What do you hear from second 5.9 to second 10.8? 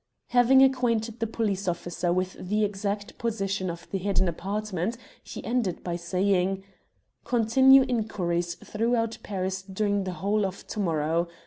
saying "Continue inquiries throughout Paris during the whole of to